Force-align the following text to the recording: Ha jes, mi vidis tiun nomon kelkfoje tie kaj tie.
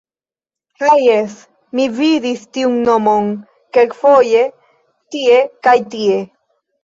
Ha 0.83 0.93
jes, 0.99 1.33
mi 1.79 1.83
vidis 1.97 2.41
tiun 2.57 2.79
nomon 2.87 3.29
kelkfoje 3.77 4.41
tie 5.17 5.37
kaj 5.69 5.77
tie. 5.93 6.19